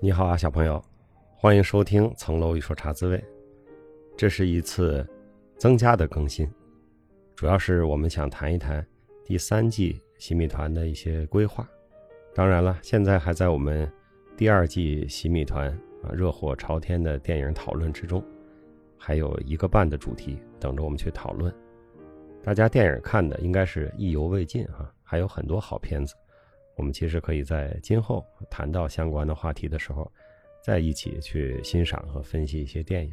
[0.00, 0.80] 你好啊，小朋友，
[1.34, 3.18] 欢迎收听《层楼一说茶滋味》。
[4.16, 5.04] 这是一次
[5.56, 6.48] 增加的更新，
[7.34, 8.86] 主要是我们想谈一谈
[9.24, 11.68] 第三季洗米团的一些规划。
[12.32, 13.92] 当然了，现在还在我们
[14.36, 15.68] 第二季洗米团
[16.04, 18.22] 啊热火朝天的电影讨论之中，
[18.96, 21.52] 还有一个半的主题等着我们去讨论。
[22.40, 26.14] 大家电影看的应该是意犹未尽啊，还有很多好片子。
[26.78, 30.10] 我们其实可以在今后谈到相关的话题的时候，
[30.62, 33.12] 再一起去欣赏和分析一些电影。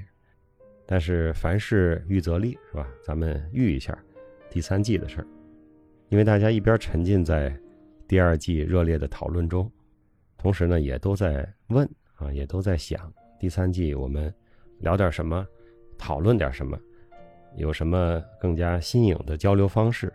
[0.86, 2.88] 但是凡事预则立，是吧？
[3.04, 3.98] 咱们预一下
[4.52, 5.28] 第三季的事儿，
[6.10, 7.60] 因为大家一边沉浸在
[8.08, 9.70] 第二季热烈的讨论中，
[10.38, 14.32] 同时呢也都在问啊，也都在想第三季我们
[14.78, 15.44] 聊点什么，
[15.98, 16.80] 讨论点什么，
[17.58, 20.14] 有什么更加新颖的交流方式，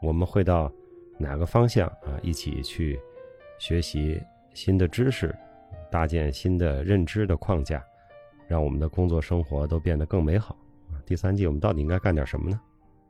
[0.00, 0.72] 我们会到。
[1.16, 2.18] 哪个方向啊？
[2.22, 3.00] 一起去
[3.58, 4.20] 学习
[4.52, 5.34] 新的知识，
[5.90, 7.82] 搭建新的认知的框架，
[8.48, 10.56] 让我们的工作生活都变得更美好。
[11.06, 12.60] 第三季我们到底应该干点什么呢？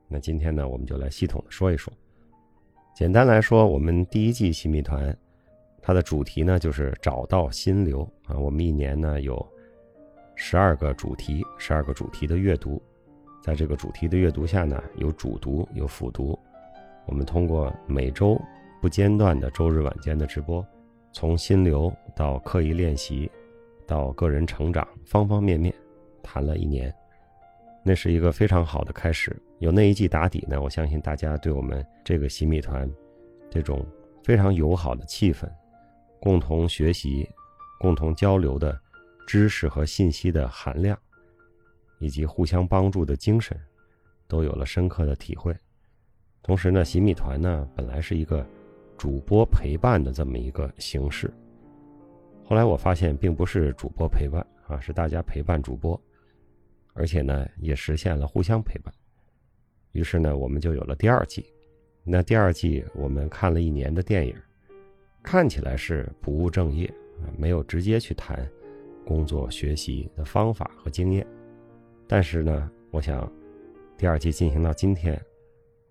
[0.08, 1.92] 那今天呢，我们就来系统的说一说。
[2.94, 5.16] 简单来说，我们第一季新密团，
[5.80, 8.38] 它的主题呢就是找到心流啊。
[8.38, 9.44] 我们一年呢有
[10.34, 12.80] 十二个主题，十二个主题的阅读，
[13.42, 16.38] 在这个主题的阅读下呢，有主读，有辅读。
[17.06, 18.40] 我们通过每周
[18.80, 20.66] 不间断的周日晚间的直播，
[21.12, 23.30] 从心流到刻意练习，
[23.86, 25.72] 到个人成长，方方面面
[26.22, 26.94] 谈了一年，
[27.82, 29.36] 那是一个非常好的开始。
[29.58, 32.90] 有那一季打底呢，我相信大家对我们这个新米团
[33.50, 33.86] 这种
[34.22, 35.48] 非常友好的气氛、
[36.20, 37.28] 共同学习、
[37.78, 38.78] 共同交流的
[39.26, 40.98] 知识和信息的含量，
[41.98, 43.58] 以及互相帮助的精神，
[44.26, 45.54] 都有了深刻的体会。
[46.44, 48.46] 同时呢，洗米团呢本来是一个
[48.98, 51.32] 主播陪伴的这么一个形式，
[52.44, 55.98] 后来我发现并不是主播陪伴啊，是大家陪伴主播，
[56.92, 58.92] 而且呢也实现了互相陪伴。
[59.92, 61.46] 于是呢，我们就有了第二季。
[62.04, 64.36] 那第二季我们看了一年的电影，
[65.22, 66.86] 看起来是不务正业
[67.22, 68.46] 啊，没有直接去谈
[69.06, 71.26] 工作学习的方法和经验。
[72.06, 73.32] 但是呢，我想
[73.96, 75.18] 第二季进行到今天。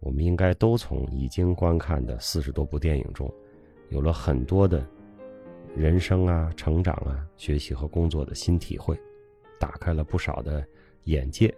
[0.04, 3.34] 我们应该都从已经观看的四十多部电影中，
[3.88, 4.86] 有了很多的
[5.78, 9.00] 人生啊、成长啊、学习和工作的新体会，
[9.58, 10.62] 打开了不少的
[11.06, 11.56] 眼界，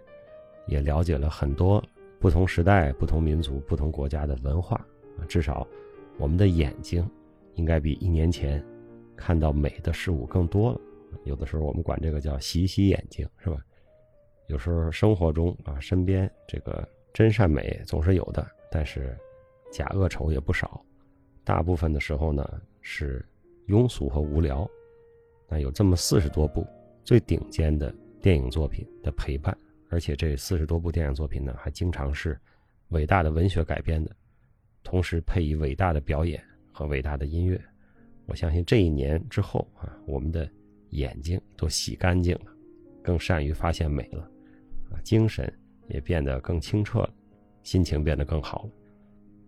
[0.68, 1.82] 也了解了很多
[2.20, 4.76] 不同时代、不同民族、不同国家的文化
[5.18, 5.26] 啊。
[5.26, 5.66] 至少，
[6.16, 7.04] 我们的眼睛
[7.54, 8.64] 应该比一年前
[9.16, 10.80] 看到美的事物更多了。
[11.24, 13.58] 有的时候我们管这个叫洗洗眼睛，是吧？
[14.46, 16.88] 有时候生活中啊，身边这个。
[17.16, 19.16] 真善美总是有的，但是
[19.72, 20.84] 假恶丑也不少。
[21.44, 23.24] 大部分的时候呢是
[23.68, 24.70] 庸俗和无聊。
[25.48, 26.66] 那有这么四十多部
[27.04, 27.90] 最顶尖的
[28.20, 29.56] 电影作品的陪伴，
[29.88, 32.38] 而且这四十多部电影作品呢还经常是
[32.88, 34.14] 伟大的文学改编的，
[34.82, 37.58] 同时配以伟大的表演和伟大的音乐。
[38.26, 40.46] 我相信这一年之后啊，我们的
[40.90, 42.54] 眼睛都洗干净了，
[43.02, 44.30] 更善于发现美了，
[44.90, 45.50] 啊，精神。
[45.88, 47.10] 也变得更清澈了，
[47.62, 48.70] 心情变得更好了。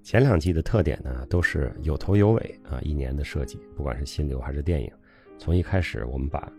[0.02, 4.90] 前两季的特点呢，都是有头有尾啊，一年的设计，不管是心流还是电影，
[5.38, 6.50] 从一开始我们把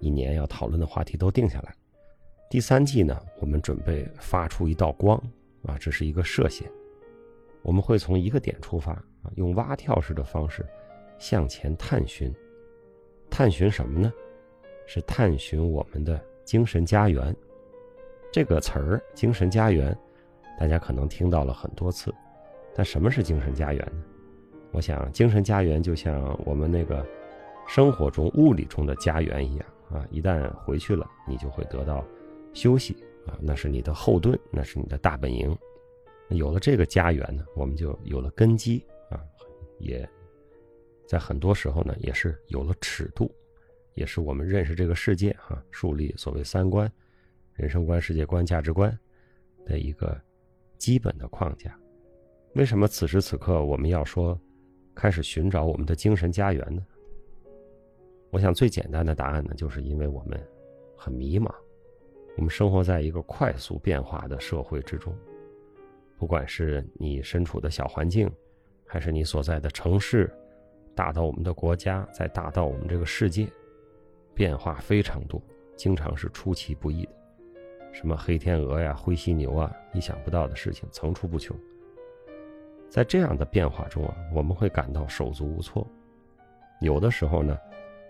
[0.00, 1.74] 一年要讨论的话题都定下来。
[2.48, 5.20] 第三季呢，我们准备发出一道光
[5.64, 6.70] 啊，这是一个射线，
[7.62, 10.64] 我们会从一个点出发啊，用蛙跳式的方式
[11.18, 12.32] 向前探寻，
[13.30, 14.12] 探寻什么呢？
[14.86, 17.34] 是探寻我们的精神家园。
[18.32, 19.94] 这个词儿“精神家园”，
[20.58, 22.12] 大家可能听到了很多次，
[22.74, 24.02] 但什么是精神家园呢？
[24.70, 27.06] 我想，精神家园就像我们那个
[27.68, 32.02] 生活中物理中的家园一样啊，一旦回去了，你就会得到
[32.54, 35.54] 休息啊，那是你的后盾，那是你的大本营。
[36.30, 39.20] 有了这个家园呢，我们就有了根基啊，
[39.78, 40.08] 也
[41.06, 43.30] 在很多时候呢，也是有了尺度，
[43.92, 46.90] 也是我们认识这个世界啊，树立所谓三观。
[47.54, 48.96] 人生观、世界观、价值观
[49.64, 50.20] 的一个
[50.78, 51.78] 基本的框架。
[52.54, 54.38] 为什么此时此刻我们要说
[54.94, 56.84] 开始寻找我们的精神家园呢？
[58.30, 60.38] 我想最简单的答案呢，就是因为我们
[60.96, 61.52] 很迷茫。
[62.36, 65.14] 我们生活在一个快速变化的社会之中，
[66.18, 68.30] 不管是你身处的小环境，
[68.86, 70.32] 还是你所在的城市，
[70.94, 73.46] 大到我们的国家，再大到我们这个世界，
[74.34, 75.42] 变化非常多，
[75.76, 77.12] 经常是出其不意的。
[77.92, 81.56] 什么黑天鹅呀、灰犀牛啊，意想不到的事情层出不穷。
[82.88, 85.86] 在这样的变化中啊，我们会感到手足无措。
[86.80, 87.56] 有的时候呢，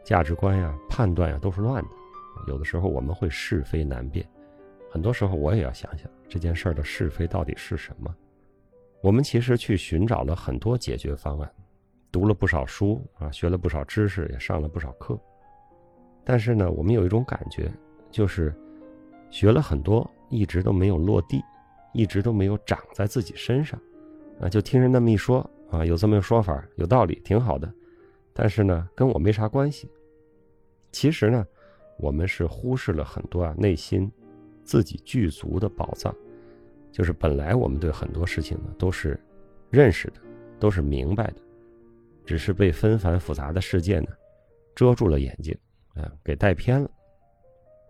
[0.03, 1.91] 价值观呀、判断呀都是乱的。
[2.49, 4.27] 有的时候我们会是非难辨，
[4.91, 8.13] 很多时候我也要想想这件事儿的是非到底是什么。
[9.01, 11.53] 我们其实去寻找了很多解决方案，
[12.11, 15.19] 读了不少书啊，学了不少知识，也上了不少课。
[16.25, 17.71] 但是呢，我们有一种感觉，
[18.11, 18.55] 就是
[19.33, 21.43] 学了很多，一直都没有落地，
[21.95, 23.81] 一直都没有长在自己身上，
[24.41, 25.39] 啊，就听人那么一说
[25.71, 27.73] 啊，有这么个说法，有道理，挺好的。
[28.35, 29.89] 但是呢，跟我没啥关系。
[30.93, 31.47] 其实呢，
[31.99, 34.13] 我们是忽视了很多啊内心
[34.63, 36.15] 自己具足的宝藏，
[36.91, 39.19] 就是本来我们对很多事情呢都是
[39.71, 40.21] 认识的，
[40.61, 41.37] 都是明白的，
[42.27, 44.09] 只是被纷繁复杂的世界呢
[44.75, 45.57] 遮住了眼睛。
[45.95, 46.91] 啊，给带偏了。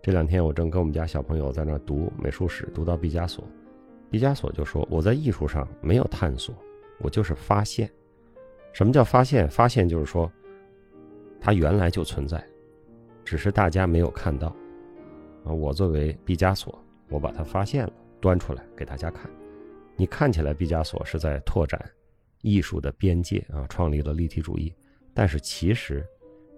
[0.03, 3.45] 这两天我正跟我们家小朋友在那读美术史，读到毕加索，
[4.11, 6.53] 毕加索就说：“我在艺术上没有探索，
[6.99, 7.89] 我就是发现。
[8.73, 9.49] 什么叫发现？
[9.49, 10.29] 发现就是说，
[11.41, 12.45] 它原来就存在，
[13.25, 14.49] 只是大家没有看到。
[15.45, 16.77] 啊，我作为毕加索，
[17.09, 19.31] 我把它发现了，端出来给大家看。
[19.95, 21.81] 你看起来毕加索是在拓展
[22.41, 24.75] 艺术的边界啊，创立了立体主义，
[25.15, 26.05] 但是其实。”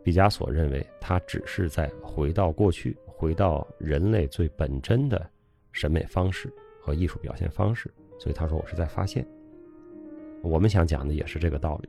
[0.02, 5.30] 毕加索认为，他只是在回到过去，回到人类最本真的
[5.72, 7.92] 审美方式和艺术表现方式。
[8.18, 9.26] 所以他说：“我是在发现。”
[10.42, 11.88] 我们想讲的也是这个道理，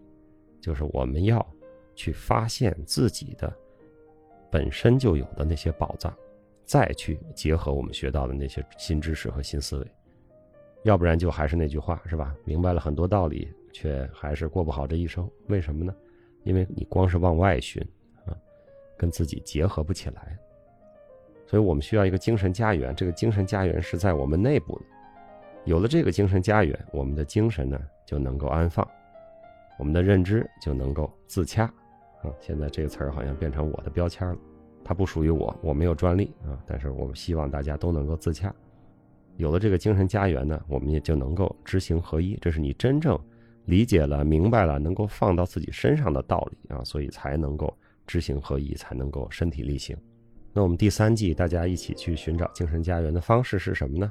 [0.61, 1.45] 就是我们要
[1.93, 3.53] 去发现自己的
[4.49, 6.15] 本身就有的那些宝藏，
[6.63, 9.87] 再去结合我们学到的那些新知识和新思维。
[10.83, 12.35] 要不然就还是那句话，是吧？
[12.45, 15.29] 明白了很多道理，却还是过不好这一生。
[15.47, 15.93] 为什么呢？
[16.43, 17.81] 因为你光是往外寻
[18.25, 18.37] 啊。
[18.97, 20.39] 跟自己结合不起来，
[21.45, 22.95] 所以我们需要一个精神家园。
[22.95, 24.85] 这个精神家园是在我们内部的。
[25.65, 28.87] 有了这个精神家园，我们的精神呢就能够安放，
[29.79, 31.63] 我们的认知就能够自洽。
[32.21, 34.37] 啊，现在这个词儿好像变成我的标签了，
[34.83, 36.57] 它不属于我，我没有专利啊。
[36.65, 38.53] 但是我们希望大家都能够自洽。
[39.37, 42.37] 有了这个精神家园呢，我们也就能够知行合一。
[42.41, 43.19] 这是你真正
[43.65, 47.75] 理解了、明白了，能够放到自己身上的道理啊，所以才能够。
[48.07, 49.97] 知行合一，才能够身体力行。
[50.57, 54.09] 那我们第三季大家一起去寻找精神家园的方式是什么呢？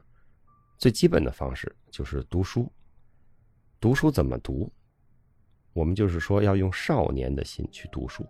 [0.76, 2.70] 最基本的方式就是读书。
[3.80, 4.70] 读书怎么读？
[5.72, 8.26] 我们就是说要用少年的心去读书。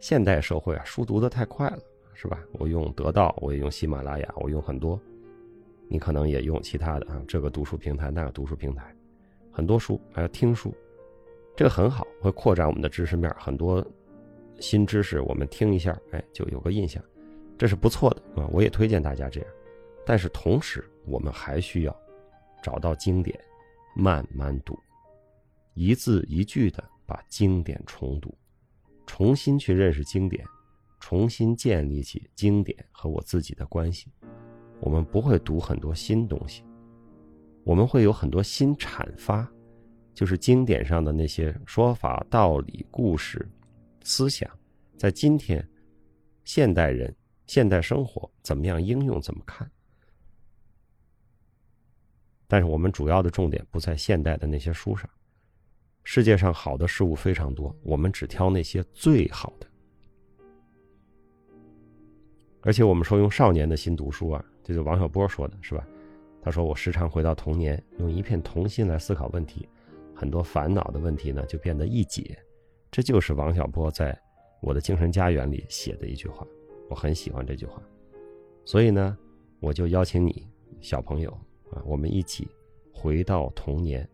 [0.00, 1.78] 现代社会啊，书读的太快了，
[2.14, 2.42] 是吧？
[2.54, 4.98] 我用得到，我也用喜马拉雅，我用很多。
[5.90, 8.96] 你可能也用其他的啊，这个读书平台，那个读书平台，
[9.50, 10.74] 很多书还要听书，
[11.54, 13.86] 这个很好，会扩展我们的知识面，很多。
[14.58, 17.02] 新知识，我们听一下，哎，就有个印象，
[17.62, 18.48] 这是不错的啊！
[18.50, 19.48] 我也推荐大家这样。
[20.04, 21.96] 但是同时，我们还需要
[22.60, 23.38] 找到经典，
[23.94, 24.76] 慢慢读，
[25.74, 28.36] 一字一句的把经典重读，
[29.06, 30.44] 重新去认识经典，
[30.98, 34.10] 重新建立起经典和我自己的关系。
[34.80, 36.64] 我们不会读很多新东西，
[37.62, 39.48] 我们会有很多新阐发，
[40.12, 43.48] 就是经典上的那些说法、道理、故事。
[44.02, 44.50] 思想
[44.96, 45.64] 在今天
[46.42, 47.14] 现代人
[47.46, 49.70] 现代生活怎么样应用怎么看？
[52.46, 55.08] 但是我们主要的重点不在现代的那些书上。
[56.04, 59.66] 世界上好的事物非常多，我们只挑那些最好的。
[62.62, 65.86] 而且我们说用少年的心读书啊，这就王小波说的是吧？
[66.42, 69.68] 他说我时常回到童年，用一片童心来思考问题，
[70.14, 72.38] 很多烦恼的问题呢就变得易解。
[72.90, 74.20] 这就是王小波在
[74.60, 76.46] 我的精神家园里写的一句话，
[76.92, 77.82] 我很喜欢这句话，
[78.66, 79.16] 所以呢，
[79.60, 80.46] 我就邀请你
[80.82, 81.30] 小朋友
[81.70, 82.46] 啊，我们一起
[82.92, 84.06] 回到童年，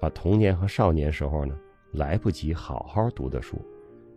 [0.00, 1.54] 把童年和少年时候呢
[1.92, 3.60] 来不及好好读的书，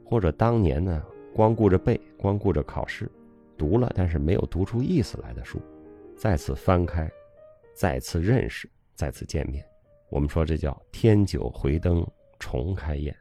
[0.05, 1.05] 或者当年呢
[1.35, 3.11] 光顾着背、光顾着考试，
[3.57, 5.59] 读了但是没有读出意思来的书，
[6.15, 7.11] 再次翻开，
[7.73, 9.65] 再次认识，再次见面，
[10.09, 12.07] 我们说这叫天酒回灯
[12.39, 13.13] 重开宴。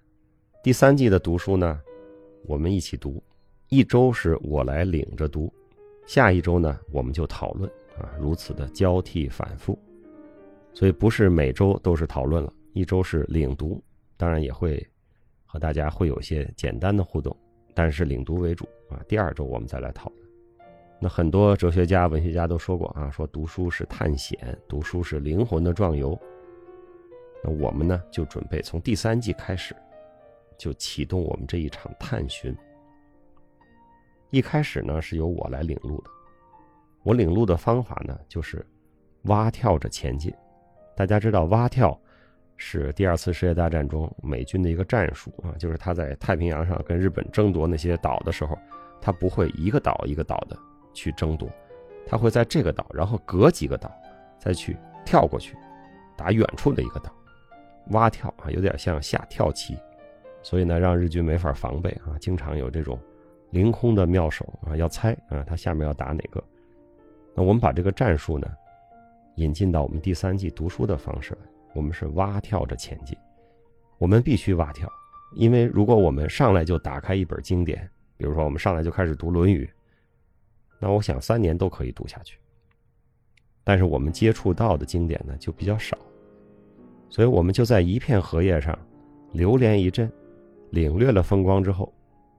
[0.63, 1.81] 第三季的读书呢，
[2.45, 3.21] 我们一起读，
[3.71, 5.49] 一周是我来领着读，
[6.05, 9.79] 下一周呢我们就讨论啊，如此的交替反复，
[10.75, 13.81] 所以不是每周都是讨论了，一周是领读，
[14.17, 14.85] 当然也会
[15.47, 17.35] 和大家会有些简单的互动，
[17.73, 19.01] 但是领读为主啊。
[19.07, 20.29] 第二周我们再来讨论。
[20.99, 26.21] 那很多哲学家、文学家都说过啊，说读书是探险，读书是灵魂的壮游。
[27.45, 29.77] 那我们呢就准备从第三季开始。
[30.59, 32.53] 就启动我们这一场探寻。
[34.31, 36.11] 一开始呢，是由我来领路的。
[37.03, 38.65] 我领路的方法呢，就是
[39.25, 40.33] 蛙跳着前进。
[40.97, 41.99] 大家知道蛙跳
[42.57, 48.57] 是第二次世界大战中美军的一个战术啊，就是他在太平洋上跟日本争夺那些岛的时候，
[49.01, 50.57] 他不会一个岛一个岛的
[50.93, 51.49] 去争夺，
[52.07, 53.91] 他会在这个岛，然后隔几个岛
[54.39, 55.57] 再去跳过去，
[56.17, 57.11] 打远处的一个岛，
[57.93, 59.77] 蛙跳啊，有点像下跳棋，
[60.43, 62.99] 所以呢，让日军没法防备啊，经常有这种
[63.51, 66.43] 凌空的妙手啊，要猜啊，他下面要打哪个。
[67.35, 68.47] 那我们把这个战术呢，
[69.37, 71.37] 引进到我们第三季读书的方式。
[71.73, 73.17] 我们是蛙跳着前进，
[73.99, 74.91] 我们必须蛙跳，
[75.37, 79.65] 因为如果我们上来就打开一本经典，比如说我们上来就开始读《论语》，
[80.81, 82.37] 那我想三年都可以读下去。
[83.63, 85.97] 但是我们接触到的经典呢就比较少，
[87.09, 88.77] 所以我们就在一片荷叶上
[89.33, 90.11] 流连一阵，
[90.71, 91.93] 领略了风光之后，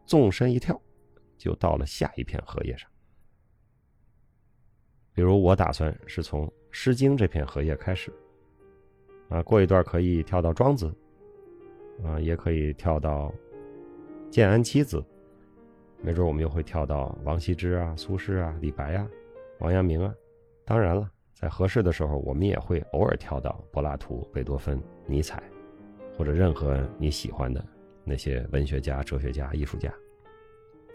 [0.06, 0.77] 纵身一跳，
[1.42, 2.88] 就到了下一片荷叶上。
[5.12, 8.14] 比如我打算是从《诗经》这片荷叶开始。
[9.30, 10.94] 啊，过一段可以跳到庄子，
[12.04, 13.34] 啊，也可以跳到
[14.30, 15.04] 建安七子，
[16.02, 19.08] 没准我们又会跳到王羲之啊、苏轼啊、李白啊、
[19.60, 20.14] 王阳明啊。
[20.66, 25.42] 当然了，在合适的时候，我们也会偶尔跳到柏拉图、贝多芬、尼采，
[26.18, 27.66] 或者任何你喜欢的
[28.04, 29.94] 那些文学家、哲学家、艺术家，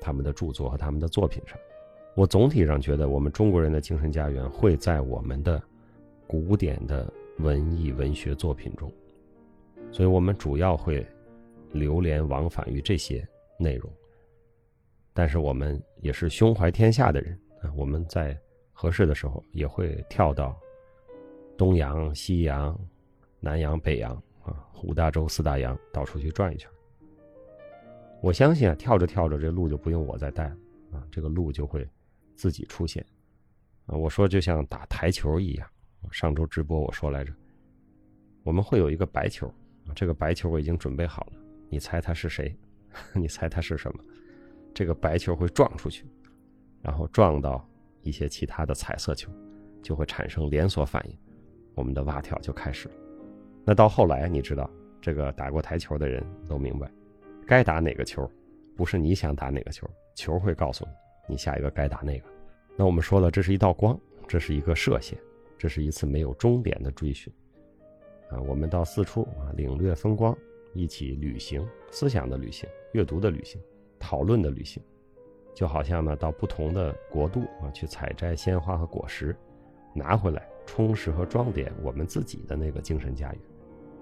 [0.07, 1.59] 他们的著作和他们的作品上。
[2.15, 5.61] 我总体上觉得，我们中国人的精神家园会在我们的
[6.27, 7.13] 古典的。
[7.41, 8.91] 文艺文学作品中，
[9.93, 11.07] 所以我们主要会
[11.71, 13.93] 流连往返于这些内容。
[15.13, 18.35] 但是我们也是胸怀天下的人啊，我们在
[18.73, 20.59] 合适的时候也会跳到
[21.59, 22.75] 东洋、西洋、
[23.39, 26.71] 南洋、北洋啊，五大洲、四大洋到处去转一圈。
[28.27, 30.57] 我相信啊，跳着跳着这路就不用我再带了
[30.91, 31.89] 啊，这个路就会
[32.35, 33.07] 自己出现
[33.87, 33.97] 啊。
[33.97, 35.69] 我说就像打台球一样。
[36.11, 37.33] 上周直播我说来着，
[38.43, 39.53] 我们会有一个白球，
[39.95, 41.33] 这个白球我已经准备好了，
[41.69, 42.53] 你猜它是谁？
[43.15, 44.03] 你猜它是什么？
[44.75, 46.05] 这个白球会撞出去，
[46.83, 47.65] 然后撞到
[48.03, 49.31] 一些其他的彩色球，
[49.85, 51.17] 就会产生连锁反应，
[51.77, 52.95] 我们的蛙跳就开始了。
[53.65, 54.69] 那到后来，你知道，
[55.01, 56.91] 这个打过台球的人都明白，
[57.47, 58.31] 该打哪个球，
[58.77, 62.27] 不是你想打哪个球，球会告诉你，你下一个该打那个。
[62.77, 65.17] 那我们说了，这是一道光，这是一个射线。
[65.59, 67.33] 这是一次没有终点的追寻，
[68.29, 70.37] 啊，我们到四处啊领略风光，
[70.75, 73.59] 一起旅行，思想的旅行，阅读的旅行，
[73.99, 74.83] 讨论的旅行，
[75.55, 79.35] 就好像呢到不同的国度啊去采摘鲜花和果实，
[79.95, 83.41] 拿回来充实和装点我们自己的那个精神家园。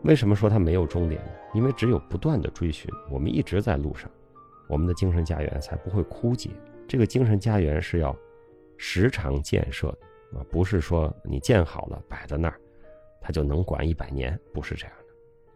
[0.04, 1.30] 为什么说它没有终点呢？
[1.54, 4.10] 因为只有不断的追寻，我们一直在路上，
[4.68, 6.50] 我们的精神家园才不会枯竭。
[6.86, 8.14] 这个精神家园是要
[8.76, 10.38] 时常建设的。
[10.38, 12.60] 啊，不是说你建好了摆在那儿，
[13.20, 15.04] 它就能管一百年，不是这样的。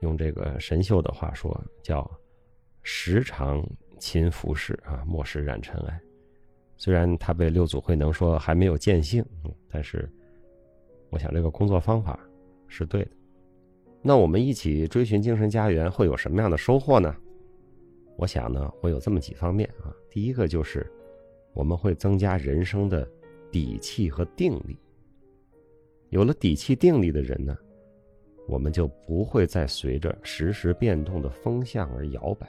[0.01, 2.09] 用这个神秀的话说，叫
[2.83, 3.63] “时常
[3.99, 6.01] 勤拂拭啊，莫使染尘埃”。
[6.79, 9.23] 虽然他被六祖慧能说还没有见性，
[9.69, 10.09] 但是
[11.11, 12.19] 我想这个工作方法
[12.69, 13.11] 是对的。
[14.03, 17.15] 那我们一起追寻精神家园会有什么样的收获呢？
[18.17, 19.95] 我想呢，会有这么几方面啊。
[20.11, 20.91] 第一个就是
[21.55, 23.09] 我们会增加人生的。
[23.51, 24.77] 底气和定力，
[26.11, 27.57] 有了底气定力的人呢，
[28.47, 32.47] 我们就不会再随着时时变动的风向而摇摆，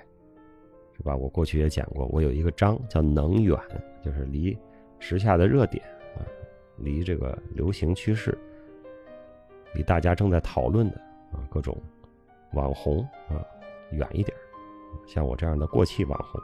[0.98, 1.16] 是吧？
[1.16, 3.58] 我过去也讲过，我有一个章叫“能远”，
[4.04, 4.58] 就是离
[5.00, 5.82] 时下的热点
[6.18, 6.20] 啊，
[6.80, 8.38] 离这个流行趋势，
[9.74, 11.02] 离大家正在讨论的
[11.32, 11.76] 啊各种
[12.54, 13.46] 网红啊
[13.92, 14.36] 远一点。
[15.06, 16.42] 像我这样的过气网红，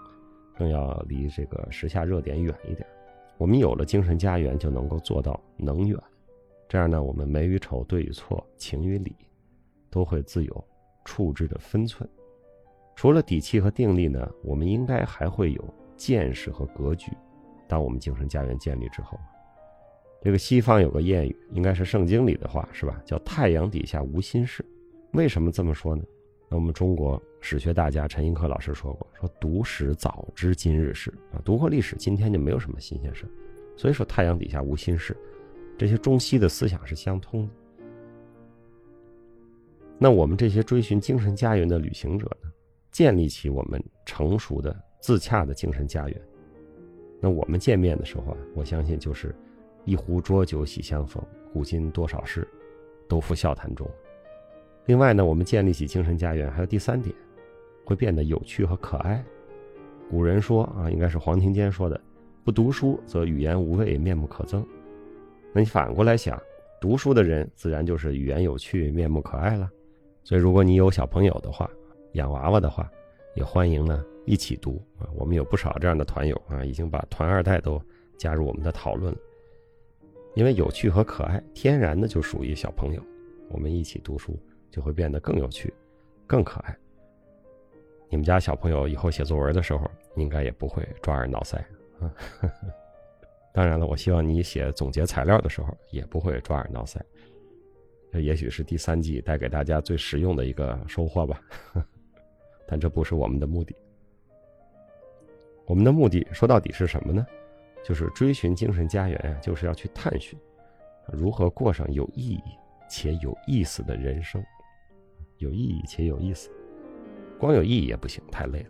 [0.58, 2.86] 更要离这个时下热点远一点。
[3.38, 6.00] 我们有了精神家园，就能够做到能远。
[6.68, 9.16] 这样呢，我们美与丑、对与错、情与理，
[9.90, 10.68] 都会自有
[11.04, 12.10] 处置的分寸。
[12.96, 17.12] 除了底气和定力呢，我们应该还会有见识和格局。
[17.68, 19.20] 当我们精神家园建立之后，
[20.22, 23.02] 这个西方有个谚语，应该是圣经里的话，是吧？
[23.06, 24.66] 叫“太阳底下无新事”。
[25.16, 26.04] 为什么这么说呢？
[26.50, 33.26] 那我们中国史学大家陈寅恪老师说过：“说读史早知今日事啊，读过历史，今天就没有什么新鲜事。
[33.78, 35.18] 所以说，太阳底下无新事，
[35.78, 37.54] 这些中西的思想是相通的。
[39.98, 42.52] 那我们这些追寻精神家园的旅行者呢，
[42.92, 46.22] 建立起我们成熟的自洽的精神家园。
[47.20, 49.34] 那我们见面的时候啊，我相信就是
[49.84, 52.48] 一壶浊酒喜相逢，古今多少事，
[53.08, 53.90] 都付笑谈中。”
[54.86, 57.16] 另外呢，我们建立起精神家园，还有第三点，
[57.84, 59.24] 会变得有趣和可爱。
[60.10, 62.00] 古人说啊，应该是黄庭坚说的
[62.46, 64.64] ：“不读书则语言无味，面目可憎。”
[65.52, 66.40] 那你反过来想，
[66.80, 69.68] 读书的人自然就是语言有趣，面目可爱了。
[70.24, 71.68] 所以，如果你有小朋友的话，
[72.14, 72.88] 养娃娃的话，
[73.34, 75.10] 也欢迎呢一起读啊。
[75.16, 77.82] 我们有不少这样的团友啊，已经把团二代都
[78.18, 79.18] 加入我们的讨论了。
[80.36, 83.02] 因为有趣和可爱，天然的就属于小朋友。
[83.50, 84.38] 我们一起读书，
[84.70, 85.74] 就会变得更有趣、
[86.28, 86.76] 更可爱。
[88.10, 91.58] 你们家小朋友以后写作文的时候，应该也不会抓耳挠腮
[92.00, 92.14] 啊。
[93.54, 97.00] 当然了，我希望你写总结材料的时候，也不会抓耳挠腮。
[98.12, 101.42] 这也许是第三季带给大家最实用的一个收获吧。
[102.68, 103.76] 但这不是我们的目的。
[105.66, 107.26] 我们的目的说到底是什么呢？
[107.84, 110.38] 就是追寻精神家园啊，就是要去探寻
[111.12, 112.42] 如何过上有意义
[112.90, 114.44] 且有意思的人生。
[115.38, 116.50] 有意义且有意思，
[117.38, 118.70] 光有意义也不行，太累了；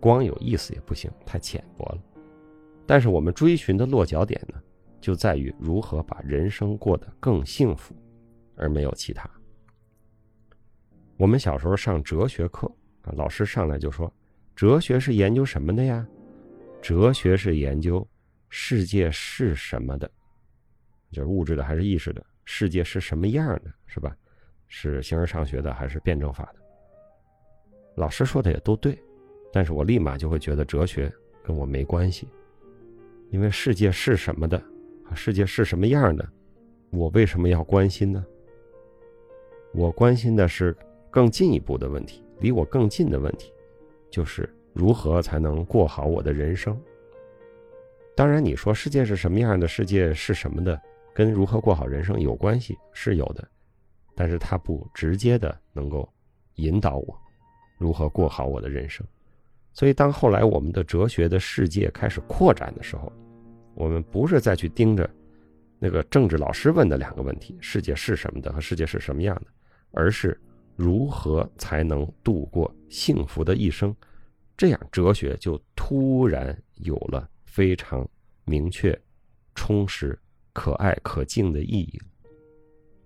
[0.00, 2.02] 光有意思也不行，太浅薄了。
[2.86, 4.60] 但是我们追寻的落脚点呢，
[5.00, 7.94] 就在于如何把人生过得更幸福，
[8.56, 9.28] 而没有其他。
[11.16, 12.70] 我们小时候上哲学课
[13.02, 14.12] 啊，老师上来就说
[14.54, 16.06] ：“哲学是研究什么的呀？
[16.82, 18.06] 哲学是研究
[18.48, 20.10] 世界是什么的，
[21.10, 22.24] 就是物质的还是意识的？
[22.44, 24.14] 世界是什么样的，是吧？
[24.68, 26.56] 是形而上学的还是辩证法的？”
[27.96, 28.98] 老师说的也都对，
[29.52, 32.28] 但是我立马就会觉得哲学跟我没关系，
[33.30, 34.62] 因为世界是什么的，
[35.14, 36.28] 世界是什么样的，
[36.90, 38.24] 我为什么要关心呢？
[39.72, 40.76] 我关心的是。
[41.10, 43.52] 更进一步的问题，离我更近的问题，
[44.10, 46.76] 就是如何才能过好我的人生。
[48.16, 50.82] 当然，你说世界是什么样的，世界是什么的，
[51.14, 53.48] 跟如何过好人生有关系，是有的，
[54.14, 56.08] 但是它不直接的能够
[56.56, 57.18] 引导我
[57.78, 59.06] 如何过好我的人生。
[59.72, 63.12] 所以，当后来我们的哲学的世界开始扩展的时候，
[63.74, 65.08] 我们不是再去盯着
[65.78, 69.46] 那个政治老师问的两个问题：世界是什么的和世界是什么样的，
[69.92, 70.40] 而是。
[70.76, 73.94] 如何才能度过幸福的一生？
[74.56, 78.04] 这样哲学就突然有了非常
[78.44, 79.00] 明确、
[79.54, 80.18] 充实、
[80.52, 82.02] 可爱、可敬的意义。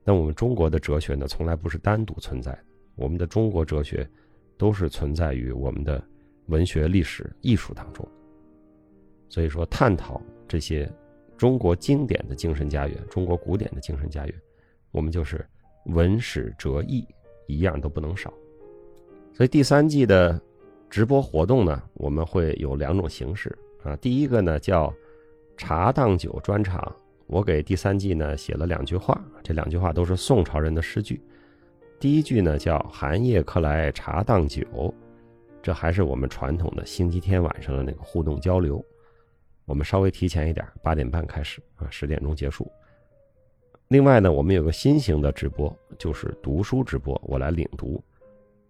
[0.08, 2.64] 那我们中国的哲学呢，从来不是单独存在的。
[2.96, 4.08] 我们的中国哲学
[4.56, 6.02] 都是存在于我们的
[6.46, 8.08] 文学、历史、艺术当中。
[9.28, 10.18] 所以说，探讨
[10.48, 10.90] 这些
[11.36, 14.34] 中国经典的精神家园、中国古典的精神家园，
[14.92, 15.46] 我们就是
[15.84, 17.06] 文史哲艺。
[17.46, 18.32] 一样都不能少，
[19.34, 20.40] 所以第三季的
[20.88, 23.94] 直播活动呢，我们会有两种形式啊。
[23.96, 24.90] 第一个呢叫
[25.56, 26.94] 茶当酒专场，
[27.28, 31.20] 我给第三季呢写了两句话，这两句话都是宋朝人的诗句。
[32.00, 34.92] 第一句呢叫寒夜客来茶当酒，
[35.62, 38.82] 这还是我们传统的星期天晚上的那个互动交流。
[39.66, 42.66] 我们稍微提前一点，八点半开始啊，十点钟结束。
[43.88, 48.02] 另外呢，我们有个新型的直播，就是读书直播，我来领读。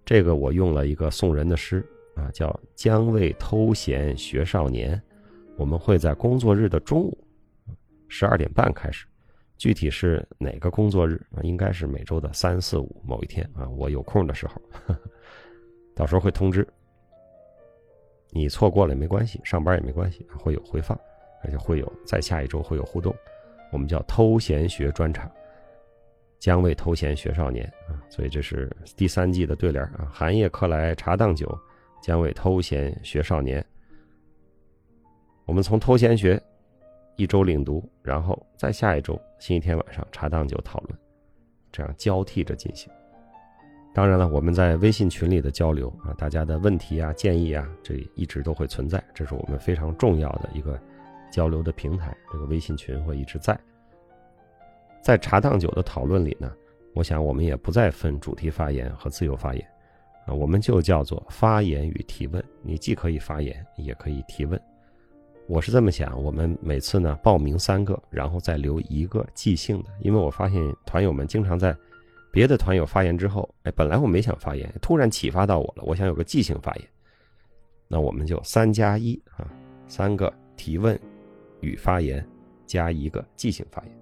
[0.05, 5.01] 这个我用了一个宋人的诗啊，叫“将为偷闲学少年”。
[5.57, 7.19] 我们会在工作日的中午，
[8.09, 9.07] 十二点半开始。
[9.57, 11.43] 具体是哪个工作日啊？
[11.43, 14.63] 应该是每周的三四五某一天啊，我有空的时候，
[15.97, 16.67] 到时候会通知。
[18.31, 20.97] 你错过了也没关系，上班也没关系，会有回放，
[21.43, 23.13] 而且会有在下一周会有互动。
[23.73, 25.29] 我们叫偷闲学专场，
[26.39, 30.09] 将为偷闲学少年啊，所以这是第三季的对联啊。
[30.13, 31.59] 寒夜客来茶当酒，
[32.01, 33.65] 将为偷闲学少年。
[35.47, 36.41] 我们从偷闲学
[37.19, 40.99] 一周领读，然后再下一周星期天晚上茶当酒讨论，
[41.71, 42.91] 这样交替着进行。
[43.93, 50.81] 当然了，我们在微信群里的交流啊，大家的问题啊、建议啊，这一直都会存在，这是我们非常重要的一个。
[51.31, 53.55] 交流的平台，这个微信群会一直在。
[55.03, 56.51] 在茶当酒的讨论里呢，
[56.95, 59.63] 我想我们也不再分主题发言和自由发言，
[60.25, 62.43] 啊，我们就叫做发言与提问。
[62.63, 64.59] 你既可以发言，也可以提问。
[65.49, 71.75] 我是这么想，我们每次呢报名三个，然后再留一个即兴的，因为我发现团友们经常在
[72.31, 76.85] 别的团友发言之后，哎，本来我没想发言，突然启发到我了，我想有个即兴发言。
[77.89, 79.51] 那我们就三加一啊，
[79.87, 80.99] 三个提问。
[81.61, 82.25] 与发言，
[82.67, 83.93] 加一个即兴发言。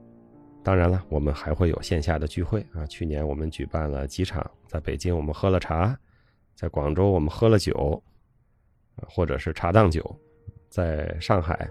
[0.62, 2.84] 当然了，我们还会有线下的聚会啊。
[2.84, 5.98] 去年我们举办了几场，在北京我们喝了茶，
[6.54, 8.02] 在广州我们喝了酒，
[9.08, 10.04] 或者是茶当酒。
[10.68, 11.68] 在上海，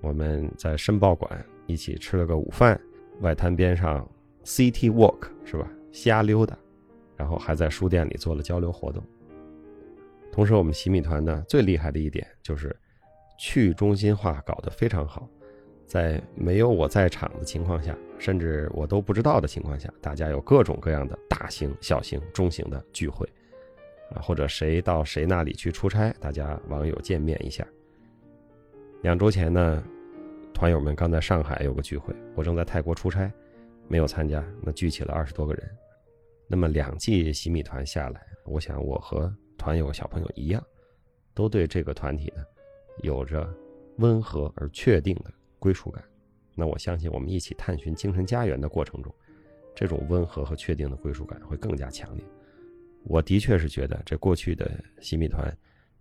[0.00, 2.80] 我们在申报馆一起吃了个午饭，
[3.20, 4.08] 外滩边上
[4.44, 5.70] City Walk 是吧？
[5.92, 6.58] 瞎溜达，
[7.16, 9.02] 然后还在书店里做了交流活动。
[10.32, 12.74] 同时，我们洗米团呢最厉害的一点就是。
[13.40, 15.24] 去中心化搞得非常好，
[15.86, 23.24] 在没有我在场的情况下，甚至我都不知道的情况下，大家有各种各样的大型、小型、中型的聚会，
[24.12, 27.64] 啊，或者谁到谁那里去出差，大家网友见面一下。
[29.02, 29.82] 两周前呢，
[30.52, 33.32] 团友们刚在上海有个聚会，我正在泰国出差，
[33.86, 35.70] 没有参加，那聚起了二十多个人。
[36.48, 40.60] 那么两季洗米团下来，我想我和团友小朋友一样，
[41.32, 42.42] 都对这个团体呢，
[43.02, 43.48] 有着
[43.98, 45.32] 温和而确定的。
[45.60, 46.00] 归属感，
[46.54, 49.12] 那我相信我们一起探寻精神家园的过程中，
[49.74, 52.24] 这种温和和确定的归属感会更加强烈。
[53.02, 55.52] 我的确是觉得，这过去的洗米团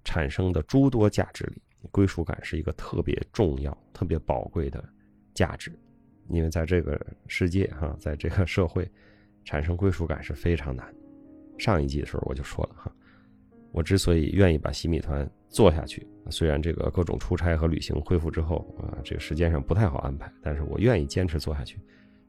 [0.03, 1.59] 产生的诸多价值里，
[1.91, 4.83] 归属感是一个特别重要、特别宝贵的
[5.33, 5.71] 价值。
[6.29, 8.89] 因为在这个世界哈，在这个社会，
[9.45, 10.93] 产生归属感是非常难。
[11.57, 12.91] 上一季的时候我就说了哈，
[13.71, 16.05] 我之所以愿意把洗米团做下去。
[16.29, 21.79] 虽然这个各种出差和旅行恢复之后啊，这个时间上不太好安排，但是我愿意坚持做下去，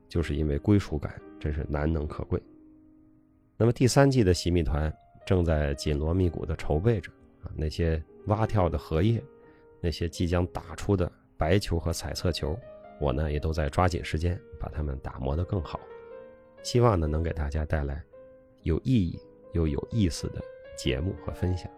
[0.09, 2.41] 就是因为归属感真是难能可贵。
[3.57, 4.93] 那么第三季的洗米团
[5.27, 7.11] 正在紧锣密鼓的筹备着
[7.43, 9.21] 啊，那些蛙跳的荷叶，
[9.81, 12.59] 那些即将打出的白球和彩色球，
[13.01, 15.79] 我呢也都在抓紧时间把它们打磨得更好，
[16.63, 18.03] 希望呢能给大家带来
[18.63, 19.19] 有意义
[19.53, 20.43] 又有意思的
[20.77, 21.71] 节目和分享。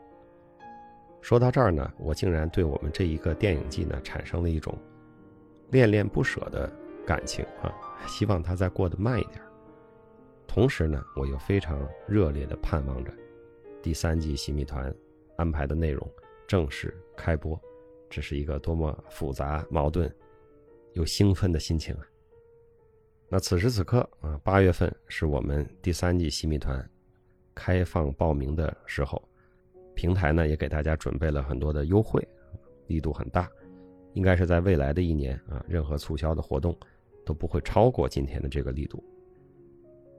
[1.20, 4.76] 说到这儿呢，我竟然对我们这一个电影季呢产生了一种
[5.70, 6.72] 恋恋不舍的
[7.06, 7.70] 感情啊！
[8.06, 9.40] 希望它再过得慢一点。
[10.46, 13.12] 同时呢，我又非常热烈地盼望着
[13.82, 14.90] 第三季《新密团》
[15.36, 16.10] 安排的内容
[16.48, 17.60] 正式开播。
[18.11, 20.12] 这是一个多么复杂、矛盾
[20.92, 22.05] 又兴奋的心情啊！
[23.29, 26.79] 那此时此刻啊，八月份是我们第三季《新米团》
[27.55, 29.23] 开放报名的时候。
[29.94, 32.27] 平台呢也给大家准备了很多的优惠，
[32.87, 33.51] 力度很大，
[34.14, 36.75] 应该是在未来的一年啊，任何促销的活动
[37.25, 39.05] 都不会超过今天的这个力度。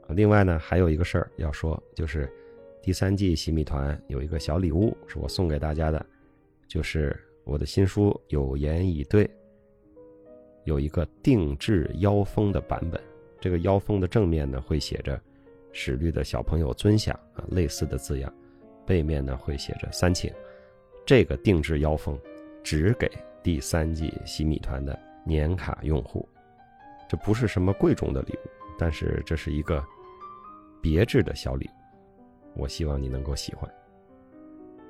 [0.09, 2.31] 另外呢，还有一个事儿要说，就是
[2.79, 6.05] 第三季洗米团有一个小礼物是我送给大家的，
[6.67, 9.25] 就是我的新书《有言以对》
[10.63, 13.01] 有一个定制腰封的版本，
[13.39, 15.19] 这个腰封的正面呢会写着
[15.73, 18.31] “史律的小朋友尊享”啊类似的字样。
[18.85, 20.31] 背面呢会写着“三请”，
[21.05, 22.19] 这个定制腰封
[22.63, 23.09] 只给
[23.41, 26.27] 第三季洗米团的年卡用户，
[27.09, 29.83] 这不是什么贵重的礼物，但是这是一个
[30.81, 33.71] 别致的小礼物，我希望你能够喜欢。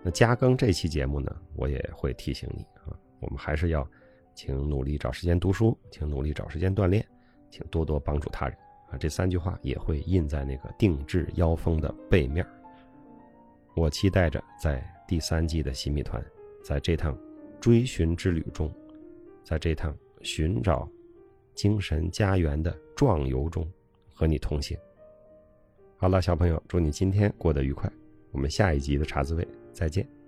[0.04, 3.88] 那加更这期节目呢，我也会提醒你啊，我们还是要
[4.34, 7.06] 请努力找时间读书，请努力找时间锻炼，
[7.50, 8.58] 请多多帮助他人
[8.90, 12.46] 啊，这三句话也会印在那个定制腰封的背面。
[13.76, 16.24] 我期待着在第三季的新密团，
[16.64, 17.18] 在这趟
[17.60, 18.74] 追寻之旅中，
[19.44, 20.90] 在这趟寻找
[21.54, 23.70] 精神家园的壮游中，
[24.14, 24.78] 和你同行。
[25.96, 27.90] 好了，小朋友，祝你今天过得愉快。
[28.32, 30.20] 我们下一集的茶滋味再见。